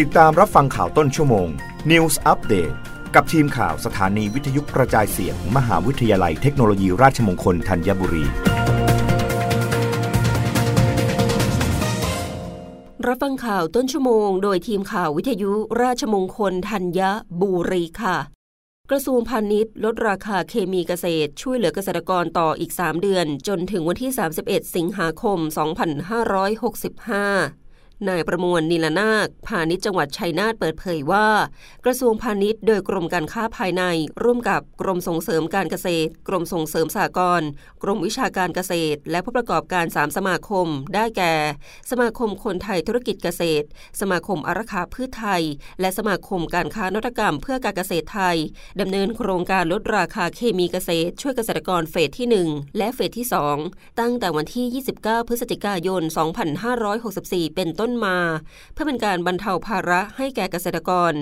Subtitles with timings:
[0.00, 1.48] ติดตามรับฟังข่าวต้นชั่วโมง
[1.90, 2.74] News Update
[3.14, 8.24] กับทีมข่าวสถานีวิทยุกระจายเสียงมหาวิทยาลัยเทคโนโลยีราชมงคลธัญบุรี
[13.06, 15.52] รับฟังข่าวต้นชั่วโมง โดยทีมข่าววิทยุ
[15.82, 17.00] ราชมงคลธัญ
[17.40, 18.16] บุรีค่ะ
[18.90, 24.10] กระทรวงพาณิชย์ ลดราคาเคมีเกษตร ช่วยเหลือเกษตรกรต่ออีก 3 เดือน จนถึงวันที่
[24.42, 25.38] 31 สิงหาคม
[27.58, 27.61] 2565
[28.08, 31.26] นายประมวลนิลนาคพาณิชย์จังหวัดชัยนาทเปิดเผยว่า
[31.84, 33.82] กระทรวงพาณิชย์โดยกรมการค้าภายใน
[34.22, 37.48] ร่วมกับกรมส่งเสริมการเกษตร กรมส่งเสริมสหกรณ์
[37.82, 41.34] กรมวิชาการเกษตร และผู้ประกอบการ 3 สมาคม ได้แก่
[41.90, 43.66] สมาคมคนไทยธุรกิจเกษตร
[44.00, 45.42] สมาคมอารักขาพืชไทย
[45.80, 48.36] และสมาคมการค้านวัตกรรมเพื่อการเกษตรไทย
[48.80, 53.26] ดำเนินโครงการลดราคาเคมีเกษตร ช่วยเกษตรกรเฟสที่ 1 และเฟสที่
[53.62, 56.02] 2 ตั้งแต่วันที่ 29 พฤศจิกายน
[56.78, 58.16] 2564 เป็นต้นนมา
[58.72, 61.12] เพื่อเป็นการบรรเทาภาระให้แก่เกษตรกร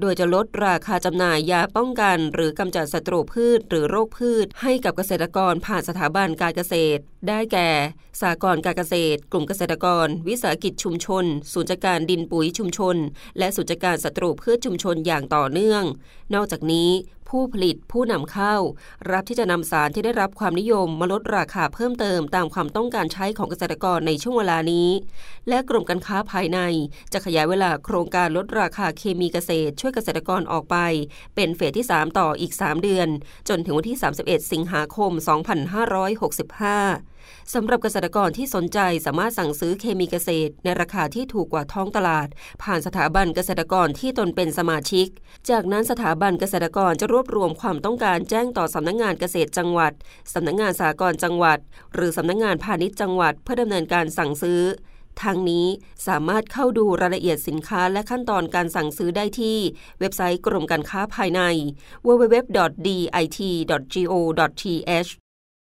[0.00, 7.70] โดยจะลดราคาจำหน่ายยาป้องกัน หรือกำจัดศัตรูพืช หรือโรคพืช ให้กับเกษตรกรผ่านสถาบันการเกษตร ได้แก่
[8.22, 12.96] สากลการเกษตร กลุ่มเกษตรกร วิสาหกิจชุมชน ศูนย์จัดการดินปุ๋ยชุมชน
[13.38, 15.82] และศูนย์จัดการศัตรูพืชชุมชนอย่างต่อเนื่อง
[16.34, 16.90] นอกจากนี้
[17.30, 18.54] ผู้ผลิตผู้นำเข้า
[19.12, 24.88] รับที่จะนำสารที่ได้รับความนิยมมาลดราคาเพิ่มเติมตามความต้องการใช้ของเกษตรกรในช่วงเวลานี้
[25.48, 26.58] และกรมการค้าภายใน
[27.12, 30.76] จะขยายเวลาโครงการลดราคาเคมีเกษตร ช่วยเกษตรกรออกไป
[31.34, 33.08] เป็นเฟสที่ 3 ต่ออีก 3 เดือน
[33.48, 37.09] จนถึงวันที่ 31 สิงหาคม 2565
[37.54, 42.28] สำหรับเกษตรกรที่สนใจสามารถสั่งซื้อเคมีเกษตร ในราคาที่ถูกกว่าท้องตลาด
[42.62, 45.06] ผ่านสถาบันเกษตรกรที่ตนเป็นสมาชิก
[45.50, 49.92] จากนั้นสถาบันเกษตรกรจะรวบรวมความต้องการแจ้งต่อสำนักงงานเกษตรจังหวัด
[50.34, 51.58] สำนักงงานสากลจังหวัด
[51.94, 54.62] หรือสำนักงงานพาณิชย์จังหวัด เพื่อดำเนินการสั่งซื้อ
[55.22, 55.66] ทางนี้
[56.08, 59.58] สามารถเข้าดูรายละเอียดสินค้าและขั้นตอนการสั่งซื้อได้ที่
[60.00, 61.40] เว็บไซต์กรมการค้าภายใน
[62.06, 62.70] www.dit.go.th